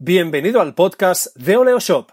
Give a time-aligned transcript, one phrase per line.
[0.00, 2.06] Bienvenido al podcast de Oleo Shop.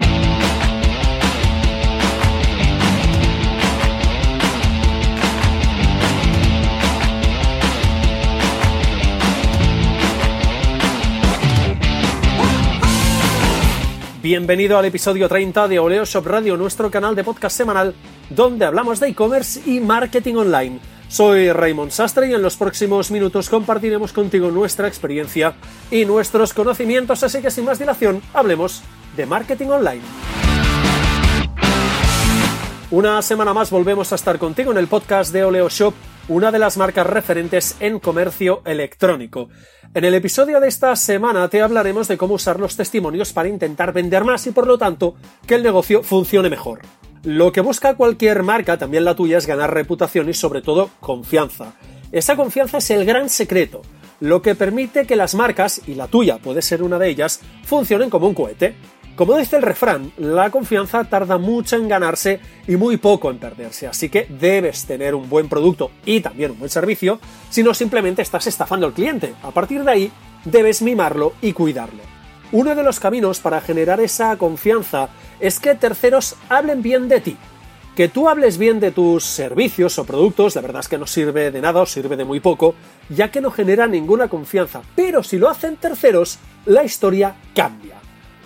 [14.24, 17.94] Bienvenido al episodio 30 de Oleo Shop Radio, nuestro canal de podcast semanal
[18.32, 20.80] donde hablamos de e-commerce y marketing online.
[21.08, 25.56] Soy Raymond Sastre y en los próximos minutos compartiremos contigo nuestra experiencia
[25.92, 28.82] y nuestros conocimientos, así que sin más dilación, hablemos
[29.16, 30.02] de marketing online.
[32.92, 35.94] Una semana más volvemos a estar contigo en el podcast de Oleo Shop,
[36.28, 39.50] una de las marcas referentes en comercio electrónico.
[39.94, 43.94] En el episodio de esta semana te hablaremos de cómo usar los testimonios para intentar
[43.94, 45.16] vender más y por lo tanto
[45.48, 46.82] que el negocio funcione mejor.
[47.26, 51.74] Lo que busca cualquier marca, también la tuya, es ganar reputación y sobre todo confianza.
[52.12, 53.82] Esa confianza es el gran secreto,
[54.20, 58.12] lo que permite que las marcas, y la tuya puede ser una de ellas, funcionen
[58.12, 58.76] como un cohete.
[59.16, 63.88] Como dice el refrán, la confianza tarda mucho en ganarse y muy poco en perderse,
[63.88, 67.20] así que debes tener un buen producto y también un buen servicio,
[67.50, 69.34] si no simplemente estás estafando al cliente.
[69.42, 70.12] A partir de ahí,
[70.44, 72.04] debes mimarlo y cuidarlo.
[72.52, 77.38] Uno de los caminos para generar esa confianza es que terceros hablen bien de ti.
[77.96, 81.52] Que tú hables bien de tus servicios o productos, la verdad es que no sirve
[81.52, 82.76] de nada o sirve de muy poco,
[83.10, 84.82] ya que no genera ninguna confianza.
[84.96, 87.96] Pero si lo hacen terceros, la historia cambia.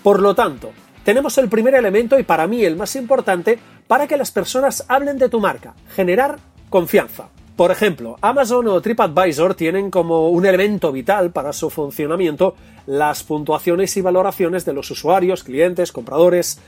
[0.03, 0.71] Por lo tanto,
[1.03, 5.17] tenemos el primer elemento y para mí el más importante para que las personas hablen
[5.17, 6.37] de tu marca, generar
[6.69, 7.29] confianza.
[7.55, 13.97] Por ejemplo, Amazon o TripAdvisor tienen como un elemento vital para su funcionamiento las puntuaciones
[13.97, 16.59] y valoraciones de los usuarios, clientes, compradores.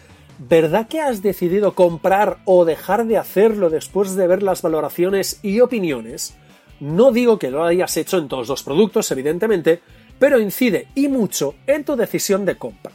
[0.49, 5.59] ¿Verdad que has decidido comprar o dejar de hacerlo después de ver las valoraciones y
[5.59, 6.33] opiniones?
[6.79, 9.81] No digo que lo hayas hecho en todos los productos, evidentemente,
[10.17, 12.91] pero incide y mucho en tu decisión de compra.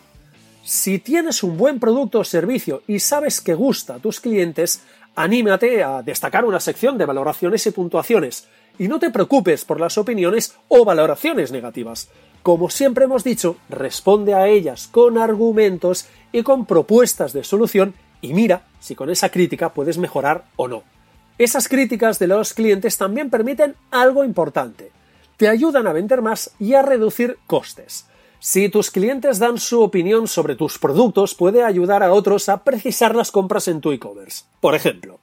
[0.64, 4.83] Si tienes un buen producto o servicio y sabes que gusta a tus clientes,
[5.14, 9.99] anímate a destacar una sección de valoraciones y puntuaciones, y no te preocupes por las
[9.99, 12.09] opiniones o valoraciones negativas.
[12.46, 18.34] Como siempre hemos dicho, responde a ellas con argumentos y con propuestas de solución y
[18.34, 20.84] mira si con esa crítica puedes mejorar o no.
[21.38, 24.92] Esas críticas de los clientes también permiten algo importante.
[25.36, 28.06] Te ayudan a vender más y a reducir costes.
[28.38, 33.16] Si tus clientes dan su opinión sobre tus productos, puede ayudar a otros a precisar
[33.16, 34.44] las compras en tu e-commerce.
[34.60, 35.18] Por ejemplo,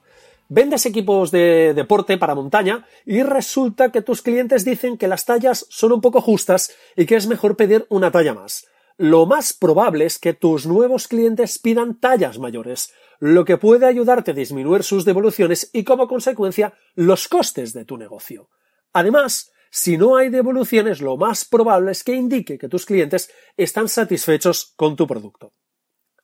[0.48, 5.66] vendes equipos de deporte para montaña y resulta que tus clientes dicen que las tallas
[5.70, 8.66] son un poco justas y que es mejor pedir una talla más.
[8.96, 14.30] Lo más probable es que tus nuevos clientes pidan tallas mayores, lo que puede ayudarte
[14.30, 18.50] a disminuir sus devoluciones y como consecuencia los costes de tu negocio.
[18.92, 23.88] Además, si no hay devoluciones, lo más probable es que indique que tus clientes están
[23.88, 25.52] satisfechos con tu producto.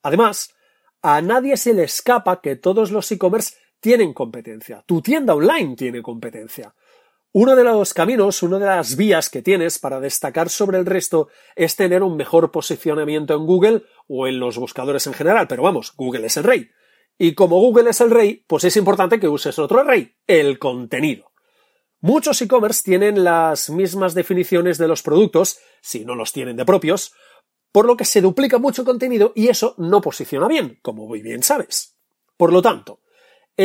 [0.05, 0.55] Además,
[1.03, 4.85] a nadie se le escapa que todos los e-commerce tienen competencia.
[4.87, 6.75] Tu tienda online tiene competencia.
[7.33, 11.29] Uno de los caminos, una de las vías que tienes para destacar sobre el resto
[11.55, 15.95] es tener un mejor posicionamiento en Google o en los buscadores en general, pero vamos,
[15.97, 16.71] Google es el rey.
[17.17, 21.31] Y como Google es el rey, pues es importante que uses otro rey, el contenido.
[22.01, 27.13] Muchos e-commerce tienen las mismas definiciones de los productos, si no los tienen de propios,
[27.71, 31.43] por lo que se duplica mucho contenido y eso no posiciona bien, como muy bien
[31.43, 31.97] sabes.
[32.37, 33.01] Por lo tanto,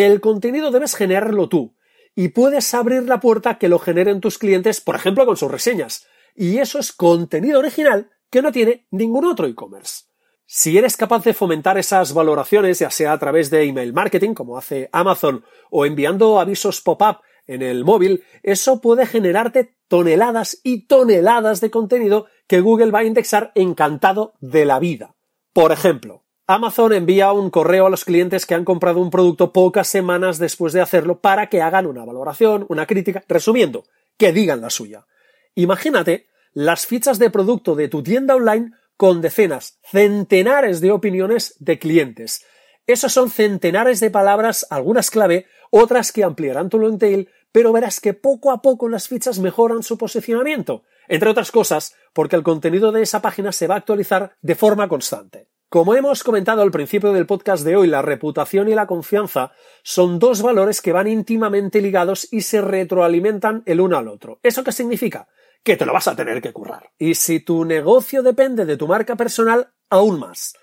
[0.03, 1.77] el contenido debes generarlo tú
[2.15, 6.05] y puedes abrir la puerta que lo generen tus clientes, por ejemplo, con sus reseñas.
[6.35, 10.03] Y eso es contenido original que no tiene ningún otro e-commerce.
[10.45, 14.57] Si eres capaz de fomentar esas valoraciones, ya sea a través de email marketing, como
[14.57, 21.61] hace Amazon, o enviando avisos pop-up en el móvil, eso puede generarte toneladas y toneladas
[21.61, 25.15] de contenido que Google va a indexar encantado de la vida.
[25.53, 29.87] Por ejemplo, Amazon envía un correo a los clientes que han comprado un producto pocas
[29.87, 33.85] semanas después de hacerlo para que hagan una valoración, una crítica, resumiendo,
[34.17, 35.07] que digan la suya.
[35.55, 41.79] Imagínate las fichas de producto de tu tienda online con decenas, centenares de opiniones de
[41.79, 42.45] clientes.
[42.85, 47.99] Esos son centenares de palabras, algunas clave, otras que ampliarán tu long tail, pero verás
[47.99, 52.91] que poco a poco las fichas mejoran su posicionamiento, entre otras cosas, porque el contenido
[52.91, 55.47] de esa página se va a actualizar de forma constante.
[55.69, 59.51] Como hemos comentado al principio del podcast de hoy, la reputación y la confianza
[59.83, 64.39] son dos valores que van íntimamente ligados y se retroalimentan el uno al otro.
[64.43, 65.27] ¿Eso qué significa?
[65.63, 66.91] Que te lo vas a tener que currar.
[66.97, 70.53] Y si tu negocio depende de tu marca personal, aún más.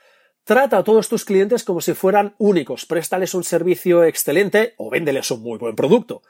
[0.44, 5.30] Trata a todos tus clientes como si fueran únicos, préstales un servicio excelente o véndeles
[5.30, 6.22] un muy buen producto.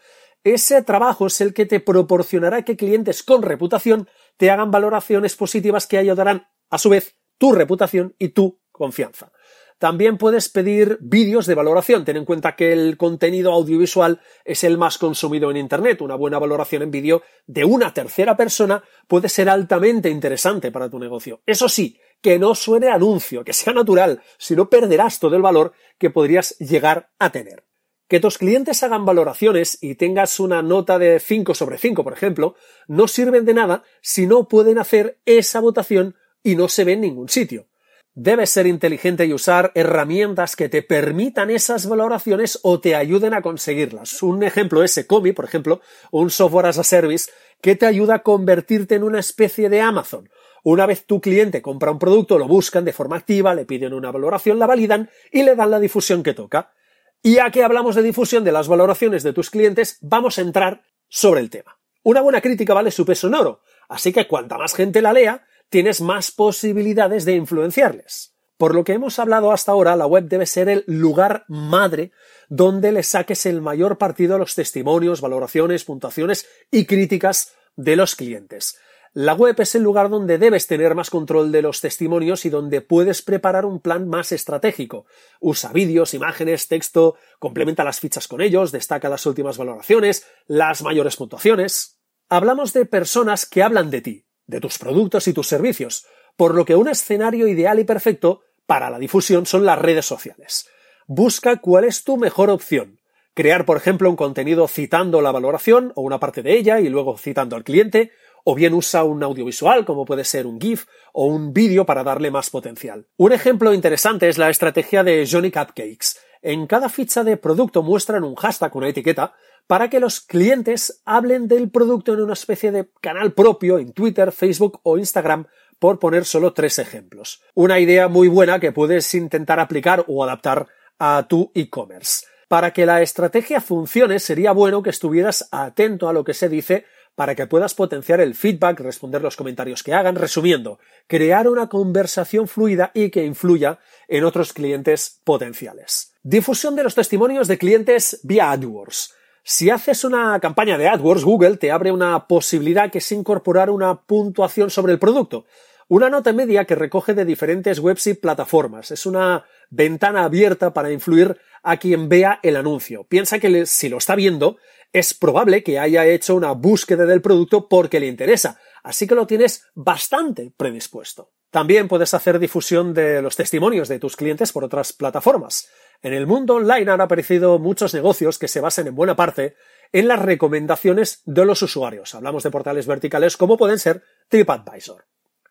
[0.45, 4.09] Ese trabajo es el que te proporcionará que clientes con reputación
[4.39, 9.31] te hagan valoraciones positivas que ayudarán, a su vez, tu reputación y tu confianza.
[9.79, 12.05] También puedes pedir vídeos de valoración.
[12.05, 16.01] Ten en cuenta que el contenido audiovisual es el más consumido en Internet.
[16.03, 20.99] Una buena valoración en vídeo de una tercera persona puede ser altamente interesante para tu
[20.99, 21.43] negocio.
[21.47, 25.73] Eso sí, que no suene anuncio, que sea natural, si no perderás todo el valor
[25.99, 27.65] que podrías llegar a tener.
[28.09, 32.57] Que tus clientes hagan valoraciones y tengas una nota de 5 sobre 5, por ejemplo,
[32.89, 37.01] no sirven de nada si no pueden hacer esa votación y no se ve en
[37.01, 37.67] ningún sitio.
[38.15, 43.41] Debes ser inteligente y usar herramientas que te permitan esas valoraciones o te ayuden a
[43.41, 44.23] conseguirlas.
[44.23, 45.81] Un ejemplo es Ecomi, por ejemplo,
[46.11, 47.31] un software as a service
[47.63, 50.29] que te ayuda a convertirte en una especie de Amazon.
[50.63, 54.13] Una vez tu cliente compra un producto, lo buscan de forma activa, le piden una
[54.13, 56.75] valoración, la validan y le dan la difusión que toca.
[57.23, 60.83] Y ya que hablamos de difusión de las valoraciones de tus clientes, vamos a entrar
[61.09, 61.79] sobre el tema.
[62.03, 65.47] Una buena crítica vale su peso en oro, así que cuanta más gente la lea,
[65.73, 68.37] tienes más posibilidades de influenciarles.
[68.59, 72.13] Por lo que hemos hablado hasta ahora, la web debe ser el lugar madre
[72.49, 78.15] donde le saques el mayor partido a los testimonios, valoraciones, puntuaciones y críticas de los
[78.15, 78.79] clientes.
[79.15, 82.83] La web es el lugar donde debes tener más control de los testimonios y donde
[82.83, 85.07] puedes preparar un plan más estratégico.
[85.41, 91.17] Usa vídeos, imágenes, texto, complementa las fichas con ellos, destaca las últimas valoraciones, las mayores
[91.17, 91.99] puntuaciones.
[92.29, 96.07] Hablamos de personas que hablan de ti, de tus productos y tus servicios,
[96.37, 100.69] por lo que un escenario ideal y perfecto para la difusión son las redes sociales.
[101.09, 103.01] Busca cuál es tu mejor opción.
[103.35, 107.19] Crear, por ejemplo, un contenido citando la valoración o una parte de ella y luego
[107.19, 108.13] citando al cliente,
[108.45, 112.31] o bien usa un audiovisual como puede ser un GIF o un vídeo para darle
[112.31, 113.07] más potencial.
[113.17, 116.19] Un ejemplo interesante es la estrategia de Johnny Cupcakes.
[116.43, 119.35] En cada ficha de producto muestran un hashtag, una etiqueta,
[119.67, 124.33] para que los clientes hablen del producto en una especie de canal propio en Twitter,
[124.33, 125.47] Facebook o Instagram,
[125.79, 127.43] por poner solo tres ejemplos.
[127.55, 130.69] Una idea muy buena que puedes intentar aplicar o adaptar
[130.99, 132.27] a tu e-commerce.
[132.49, 136.85] Para que la estrategia funcione sería bueno que estuvieras atento a lo que se dice
[137.15, 142.49] para que puedas potenciar el feedback, responder los comentarios que hagan, resumiendo, crear una conversación
[142.49, 143.79] fluida y que influya
[144.09, 146.15] en otros clientes potenciales.
[146.23, 149.15] Difusión de los testimonios de clientes vía AdWords.
[149.45, 154.03] Si haces una campaña de AdWords, Google te abre una posibilidad que es incorporar una
[154.03, 155.47] puntuación sobre el producto.
[155.89, 158.93] Una nota media que recoge de diferentes webs y plataformas.
[158.93, 163.05] Es una ventana abierta para influir a quien vea el anuncio.
[163.05, 164.59] Piensa que si lo está viendo,
[164.93, 168.61] es probable que haya hecho una búsqueda del producto porque le interesa.
[168.85, 171.33] Así que lo tienes bastante predispuesto.
[171.51, 175.69] También puedes hacer difusión de los testimonios de tus clientes por otras plataformas.
[176.03, 179.55] En el mundo online han aparecido muchos negocios que se basan en buena parte
[179.93, 182.17] en las recomendaciones de los usuarios.
[182.17, 185.05] Hablamos de portales verticales como pueden ser TripAdvisor.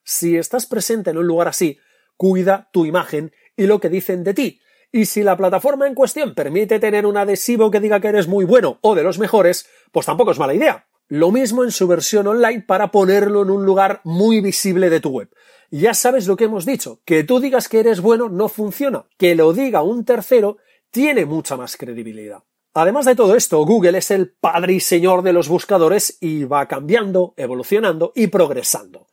[0.04, 1.80] Si estás presente en un lugar así,
[2.18, 4.60] cuida tu imagen y lo que dicen de ti.
[4.92, 8.44] Y si la plataforma en cuestión permite tener un adhesivo que diga que eres muy
[8.44, 10.86] bueno o de los mejores, pues tampoco es mala idea.
[11.08, 15.12] Lo mismo en su versión online para ponerlo en un lugar muy visible de tu
[15.12, 15.30] web
[15.80, 19.36] ya sabes lo que hemos dicho, que tú digas que eres bueno no funciona, que
[19.36, 20.58] lo diga un tercero
[20.92, 22.44] tiene mucha más credibilidad.
[22.74, 26.68] Además de todo esto, Google es el padre y señor de los buscadores y va
[26.68, 29.08] cambiando, evolucionando y progresando.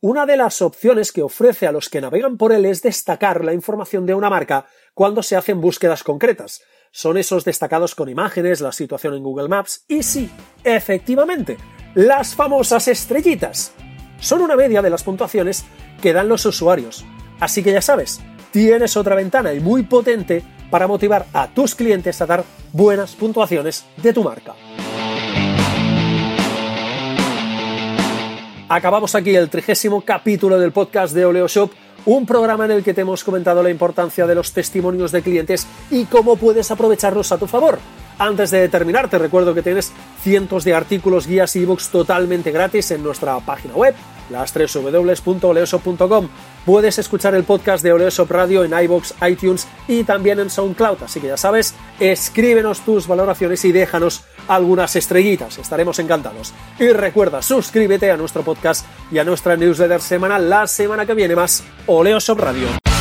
[0.00, 3.54] Una de las opciones que ofrece a los que navegan por él es destacar la
[3.54, 6.62] información de una marca cuando se hacen búsquedas concretas.
[6.90, 10.30] Son esos destacados con imágenes, la situación en Google Maps y sí,
[10.64, 11.56] efectivamente,
[11.94, 13.72] las famosas estrellitas.
[14.22, 15.64] Son una media de las puntuaciones
[16.00, 17.04] que dan los usuarios.
[17.40, 18.20] Así que ya sabes,
[18.52, 23.84] tienes otra ventana y muy potente para motivar a tus clientes a dar buenas puntuaciones
[24.00, 24.54] de tu marca.
[28.68, 31.72] Acabamos aquí el trigésimo capítulo del podcast de Oleo Shop,
[32.06, 35.66] un programa en el que te hemos comentado la importancia de los testimonios de clientes
[35.90, 37.80] y cómo puedes aprovecharlos a tu favor.
[38.18, 42.92] Antes de terminar, te recuerdo que tienes cientos de artículos, guías y ebooks totalmente gratis
[42.92, 43.94] en nuestra página web
[44.30, 46.28] las www.oleosop.com.
[46.64, 51.02] Puedes escuchar el podcast de Oleosop Radio en iBox, iTunes y también en SoundCloud.
[51.02, 55.58] Así que ya sabes, escríbenos tus valoraciones y déjanos algunas estrellitas.
[55.58, 56.52] Estaremos encantados.
[56.78, 61.34] Y recuerda, suscríbete a nuestro podcast y a nuestra newsletter semanal la semana que viene
[61.36, 62.91] más Oleosop Radio.